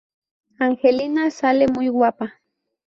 [0.57, 2.33] Angelina sale muy guapa".